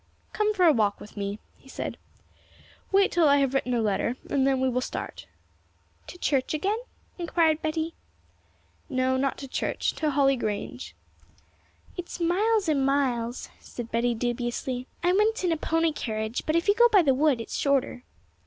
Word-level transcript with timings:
'Come 0.33 0.55
for 0.55 0.65
a 0.65 0.73
walk 0.73 0.99
with 0.99 1.15
me,' 1.15 1.37
he 1.59 1.69
said; 1.69 1.95
'wait 2.91 3.11
till 3.11 3.29
I 3.29 3.37
have 3.37 3.53
written 3.53 3.75
a 3.75 3.81
letter, 3.83 4.17
and 4.31 4.47
then 4.47 4.59
we 4.59 4.67
will 4.67 4.81
start.' 4.81 5.27
'To 6.07 6.17
church 6.17 6.55
again?' 6.55 6.79
inquired 7.19 7.61
Betty. 7.61 7.93
'No, 8.89 9.15
not 9.15 9.37
to 9.37 9.47
church; 9.47 9.93
to 9.97 10.09
Holly 10.09 10.35
Grange.' 10.35 10.95
'It's 11.97 12.19
miles 12.19 12.67
and 12.67 12.83
miles,' 12.83 13.49
said 13.59 13.91
Betty 13.91 14.15
dubiously; 14.15 14.87
'I 15.03 15.13
went 15.13 15.43
in 15.43 15.51
a 15.51 15.55
pony 15.55 15.91
carriage, 15.91 16.47
but 16.47 16.55
if 16.55 16.67
you 16.67 16.73
go 16.73 16.89
by 16.89 17.03
the 17.03 17.13
wood 17.13 17.39
it 17.39 17.49
is 17.49 17.55
shorter.' 17.55 18.01